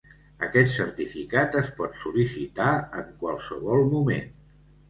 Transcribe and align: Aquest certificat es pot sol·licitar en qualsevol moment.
Aquest 0.45 0.71
certificat 0.75 1.57
es 1.61 1.69
pot 1.81 2.01
sol·licitar 2.05 2.73
en 3.03 3.15
qualsevol 3.23 3.87
moment. 3.93 4.37